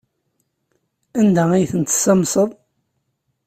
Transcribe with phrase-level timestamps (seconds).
[1.19, 2.49] Anda ay ten-tessamseḍ?